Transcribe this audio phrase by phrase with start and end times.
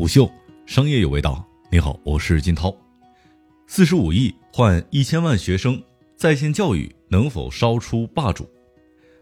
[0.00, 0.32] 虎嗅，
[0.64, 1.46] 商业有味道。
[1.70, 2.74] 你好，我是金涛。
[3.66, 5.78] 四十五亿换一千万学生，
[6.16, 8.48] 在线教育能否烧出霸主？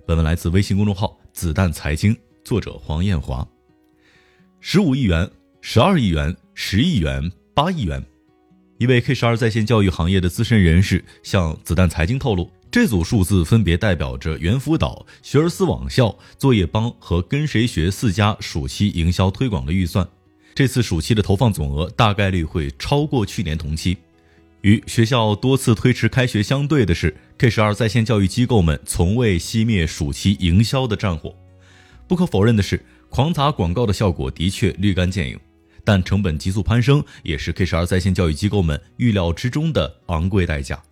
[0.06, 3.44] 本文来自微信公众号“子弹财经”，作者黄艳华。
[4.60, 5.28] 十五亿元、
[5.60, 8.00] 十二亿元、十亿元、八亿元。
[8.78, 20.08] 一位 K 十二在线教育行业的资深人士向子弹财经透露，这组数字分别代表着猿辅导、学而思网校、作业帮和跟谁学四家暑期营销推广的预算。
[20.58, 23.96] 这次暑期的投放总额大概率会超过去年同期。
[24.62, 31.32] 与学校多次推迟开学相对的是，K 十二在线教育机构们从未熄灭暑期营销的战火。
[32.08, 35.38] 不可否认的是，狂砸广告的效果的确立竿见影。
[35.84, 40.82] 但成本急速攀升也是 K 十二在线教育机构们预料之中的昂贵代价。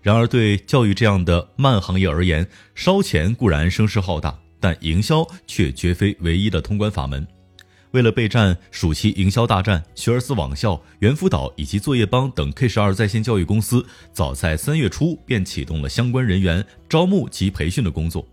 [0.00, 7.26] 然而，对教育这样的慢行业而言，烧钱固然声势浩大，但营销却绝非唯一的通关法门。
[7.92, 18.26] 为了备战暑期营销大战，学而思网校、猿辅导以及作业帮等 K 十二在线教育公司，早在三月初便启动了相关人员招募及培训的工作。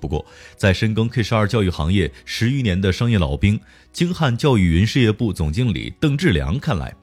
[0.00, 0.24] 不过，
[0.56, 3.58] 在深耕 K 十二教育行业十余年的商业老兵、
[3.92, 6.94] 京汉教育云事业部总经理邓志良看来，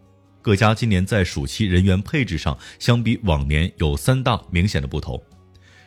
[0.42, 5.22] 各家今年在暑期人员配置上相比往年有三大明显的不同。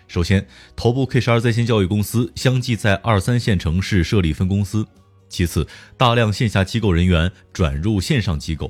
[0.07, 4.83] 首先，头部 K 十二在线教育公司相继在二三线城市设立分公司；
[5.29, 8.69] 其次，大量线下机构人员转入线上机构；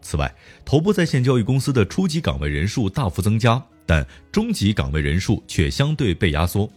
[0.00, 6.70] 此外，头部在线教育公司的初级岗位人数大幅增加，但中级岗位人数却相对被压缩。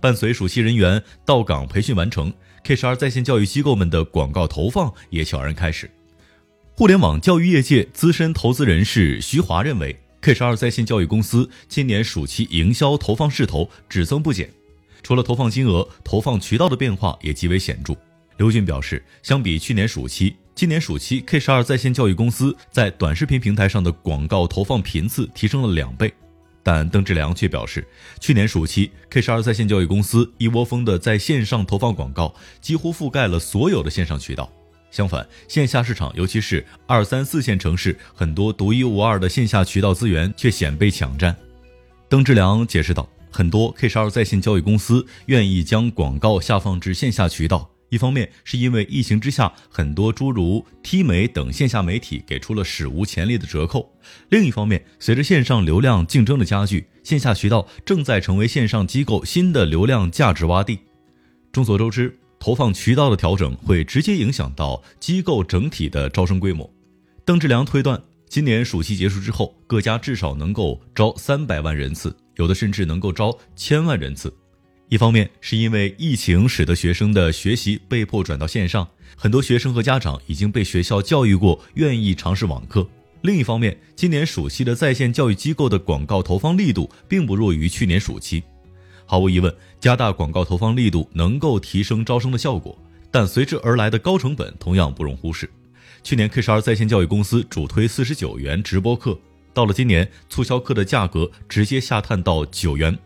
[0.00, 5.90] 伴随暑期人员到岗培训完成，K 十二在线教育机构们的广告投放也悄然开始。
[6.74, 14.48] 互联网教育业界资深投资人士徐华认为，K 十二在线教育公司今年暑期营销投放势头只增不减，
[15.02, 17.96] 除了投放金额，投放渠道的变化也极为显著。
[18.38, 26.12] 刘俊表示，相比去年暑期，今年暑期 K 十二在线教育公司在短视频平台上的广告投放频次提升了两倍。
[26.62, 27.84] 但邓志良却表示，
[28.20, 34.48] 去年暑期 K 十二在线教育公司一窝蜂的在线上投放广告，几乎覆盖了所有的线上渠道。
[34.92, 41.34] 相反，线下市场，尤其是二三四线城市，很多独一无二的线下渠道资源却显被抢占。
[42.08, 47.68] 邓志良解释道，很多 K 十二在线教育公司愿意将广告下放至线下渠道。
[47.90, 53.80] 一方面是因为疫情之下，很多诸如 T 媒等线下媒体给出了史无前例的折扣；
[54.28, 60.78] 另一方面，随着线上流量竞争的加剧，线下渠道正在成为线上机构新的流量价值洼地。
[61.50, 66.70] 众所周知，投放渠道的调整会直接影响到机构整体的招生规模。
[67.24, 74.30] 邓志良推断，今年暑期结束之后，各家至少能够招三百万人次，有的甚至能够招千万人次。
[74.88, 82.82] 一方面是因为疫情使得学生的学习被迫转到线上，很多学生和家长已经被学校教育过，愿意尝试网课；
[83.20, 88.42] 另一方面，今年暑期的在线教育机构的广告投放力度并不弱于去年暑期。
[89.04, 92.76] 毫无疑问，加大广告投放力度能够提升招生的效果，
[93.10, 95.50] 但随之而来的高成本同样不容忽视。
[96.02, 99.18] 去年 K 十二在线教育公司主推四十九元直播课，
[99.52, 102.98] 到了今年促销课的价格直接下探到九元。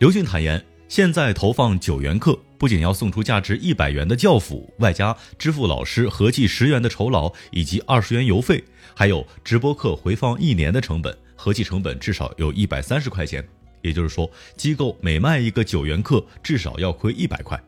[0.00, 0.60] 刘俊坦言。
[0.88, 8.62] 现在投放九元课，不仅要送出价值一百元的教辅，外加支付老师合计十元的酬劳以及二十元邮费，
[8.94, 13.44] 还有直播课回放一年的成本，合计成本至少有一百三十块钱。
[13.82, 17.60] 也就是说，机构每卖一个九元课，至少要亏一百块。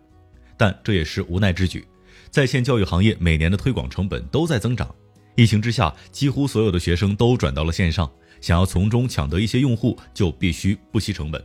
[0.57, 1.85] 但这也是无奈之举。
[2.31, 4.95] 在线教育行业每年的推广成本都在增长，
[5.35, 8.11] 疫情之下，几乎所有的学生都转到了线上，
[8.41, 11.43] 想要从中抢得一些用户，就必须不惜成本。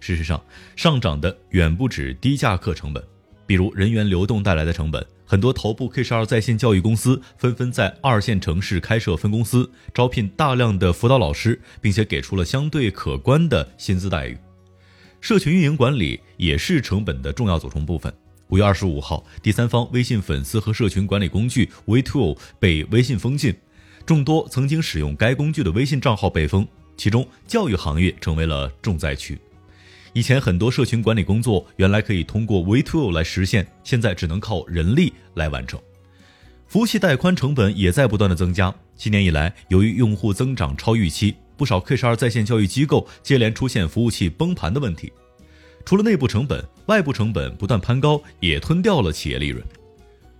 [0.00, 0.42] 事实上，
[0.76, 3.02] 上涨的远不止低价课成本，
[3.46, 5.04] 比如人员流动带来的成本。
[5.30, 14.38] 很多头部 K 十二在线教育公司纷纷在二线城市开设分公司，招聘大量的辅导老师，并且给出了相对可观的薪资待遇。
[15.20, 18.10] 社群运营管理也是成本的重要组成部分。
[18.48, 23.54] 五月二十五号，第三方微信粉丝和社群管理工具 WeTool 被微信封禁，
[24.06, 26.66] 众多曾经使用该工具的微信账号被封，
[26.96, 29.38] 其中教育行业成为了重灾区。
[30.12, 35.80] 以前很多社群管理工作原来可以通过 WeTool 来实现，现在只能靠人力来完成。
[36.66, 38.74] 服务器带宽成本也在不断的增加。
[38.94, 45.12] 今年以来，由于用户增长超预期，不少 K 十二在线教育机构接连出现服务器崩盘的问题。
[45.84, 49.64] 除了内部成本，外部成本不断攀高，也吞掉了企业利润。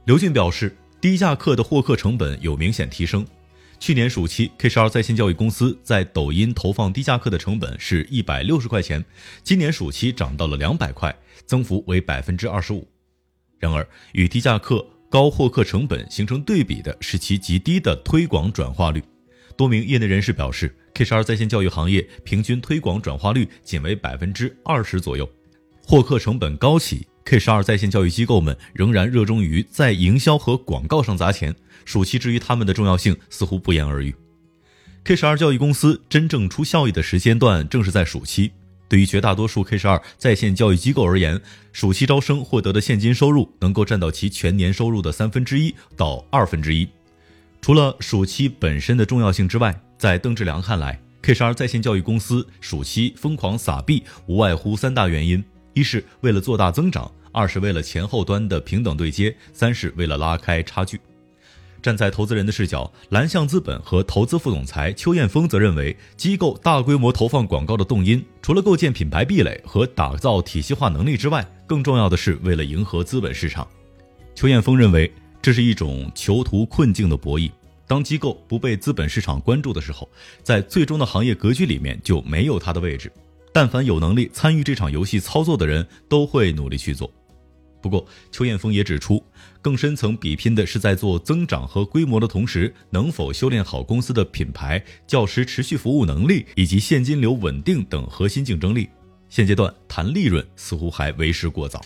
[0.05, 3.27] 刘俊表示，低价课的获客成本有明显提升。
[3.81, 9.03] 去年暑期，K 十二在线教育公司在抖音投放低价课的成本是一百六十块钱，
[9.43, 11.15] 今年暑期涨到了两百块，
[11.47, 12.87] 增幅为百分之二十五。
[13.59, 19.03] 然而，与低价课高获客成本形成对比的是其极低的推广转化率。
[19.57, 25.29] 多名业内人士表示，K 十二在线教育行业平均推广转化率仅为百分之二十左右，
[25.87, 27.07] 获客成本高企。
[27.29, 31.55] K 十二在线教育机构们仍然热衷于在营销和广告上砸钱，
[31.85, 34.15] 暑期之于他们的重要性似乎不言而喻。
[35.05, 38.51] K 十二教育公司真正出效益的时间段正是在暑期。
[38.89, 41.39] 对于绝大多数 K 十二在线教育机构而言，
[41.71, 46.89] 暑期招生获得的现金收入能够占到其全年收入的三分之一到二分之一。
[47.61, 55.45] 除了暑期本身的重要性之外，在邓志良看来，K 十二在线教育公司暑期疯狂撒币，无外乎三大原因：
[55.75, 57.13] 一是为了做大增长。
[57.33, 61.01] 二是为了前后端的平等对接，三是为了拉开差距。
[61.81, 73.67] 站在投资人的视角，蓝象资本和投资副总裁邱艳峰则认为，机构大规模投放广告的动因，除了构建品牌壁垒和打造体系化能力之外，更重要的是为了迎合资本市场。
[74.35, 75.11] 邱艳峰认为，
[75.41, 77.51] 这是一种囚徒困境的博弈。
[77.87, 80.07] 当机构不被资本市场关注的时候，
[80.43, 83.11] 在最终的行业格局里面就没有它的位置。
[83.59, 87.13] 但凡有能力参与这场游戏操作的人，都会努力去做。
[87.83, 89.21] 不过，邱艳峰也指出，
[89.61, 98.89] 更深层比拼的是在做增长和规模的同时，能否修炼好公司的品牌、教师持续服务能力以及现金流稳定等核心竞争力。
[99.29, 101.85] 现阶段谈利润似乎还为时过早。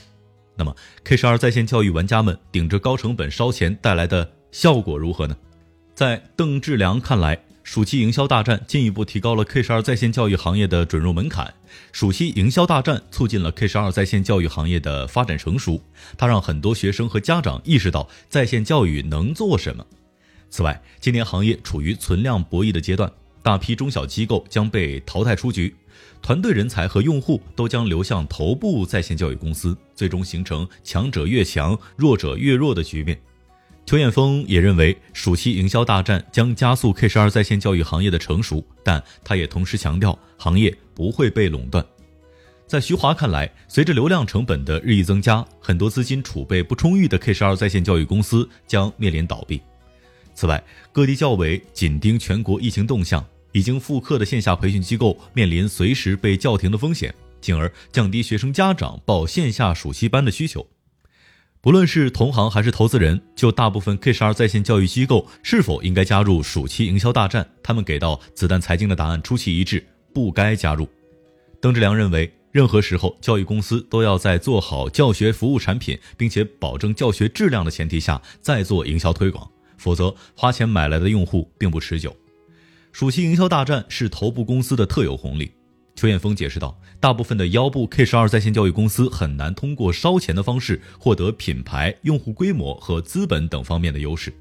[0.54, 5.34] 那么，K 十二在线教育玩家们顶着高成本烧钱带来的效果如何呢？
[5.94, 7.42] 在邓志良看来。
[7.64, 11.54] 暑期营销大战进一步提高了 K 十二在线教育行业的准入门槛。
[11.92, 15.80] 暑期营销大战促进了 K 十二在线教育行业的发展成熟，
[16.18, 19.86] 它让很多学生和家长意识到在线教育能做什么。
[20.50, 23.10] 此外，今年行业处于存量博弈的阶段，
[23.42, 25.74] 大批中小机构将被淘汰出局，
[26.20, 33.18] 团队人才和用户都将流向头部在线教育公司，最终形成强者越强、弱者越弱的局面。
[33.84, 41.84] 邱艳峰也认为，暑期营销大战将加速 K 十二在线教育行业的成熟，但他也同时强调，行业不会被垄断。
[42.66, 49.60] 在徐华看来，随着流量成本的日益增加，很多资金储备不充裕的 K 十二在线教育公司将面临倒闭。
[50.34, 60.66] 此外，各地教委紧盯全国疫情动向，已经复课的线下培训机构面临随时被叫停的风险，进而降低学生家长报线下暑期班的需求。
[61.62, 70.88] 不论是同行还是投资人，就大部分 K 十二在线教育机构是否应该加入暑期营销大战，他们给到子弹财经的答案出奇一致：不该加入。
[71.60, 79.48] 邓志良认为，任何时候教育公司都要在做好教学服务产品，并且保证教学质量的前提下再做营销推广，
[79.78, 82.12] 否则花钱买来的用户并不持久。
[82.90, 85.52] 暑期营销大战是头部公司的特有红利。
[86.02, 94.34] 邱艳峰解释道：“大部分的腰部 K 十二在线教育公司很难通过烧钱的方式获得品牌、用户规模和资本等方面的优势。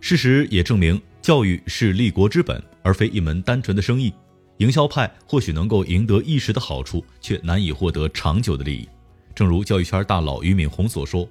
[0.00, 4.14] 事实也证明，教育是立国之本，而非一门单纯的生意。
[4.58, 8.88] 营销派或许能够赢得一时的好处，却难以获得长久的利益。
[9.34, 11.28] 正如教育圈大佬俞敏洪所说：‘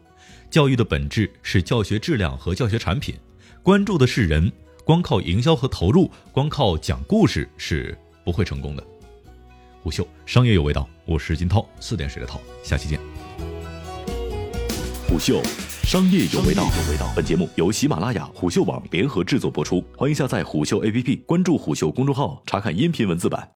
[0.51, 3.15] 教育的本质是教学质量和教学产品，
[3.63, 4.51] 关注的是人。
[4.83, 8.85] 光靠营销和投入，光靠讲故事是不会成功的。’”
[9.89, 12.99] 虎嗅商业有味道，我是金涛，四点水的涛，下期见。
[15.07, 15.41] 虎嗅
[15.83, 23.47] 商业有味道，有味道本节目由喜马拉雅、虎嗅网联合制作播出，欢迎下载虎嗅 APP，关注虎嗅公众号，查看音频文字版。